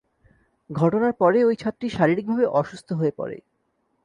ঘটনার 0.69 1.13
পরে 1.13 1.39
ওই 1.43 1.55
ছাত্রী 1.55 1.87
শারীরিকভাবে 1.89 2.45
অসুস্থ 2.59 2.89
হয়ে 2.93 3.13
পড়ে। 3.17 3.37